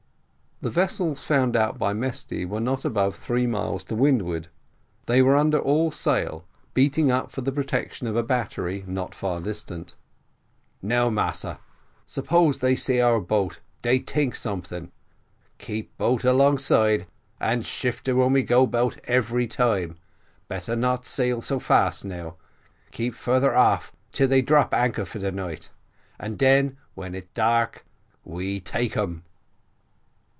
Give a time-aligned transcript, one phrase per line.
[0.63, 4.47] The vessels found out by Mesty were not above three miles to windward;
[5.07, 9.39] they were under all sail, beating up for the protection of a battery not far
[9.41, 9.95] distant.
[10.79, 11.59] "Now, Massa,
[12.05, 14.91] suppose dey see our boat, dey tink something;
[15.57, 17.07] keep boat alongside,
[17.39, 19.97] and shift her when we go 'bout every time:
[20.47, 22.35] better not sail so fast now
[22.91, 25.71] keep further off till they drop anchor for de night;
[26.19, 27.83] and den, when it dark,
[28.23, 29.23] we take 'em."